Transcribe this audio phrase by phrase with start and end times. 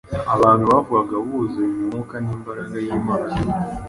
[0.35, 3.31] abantu bavugaga buzuye Mwuka n’imbaraga y’Imana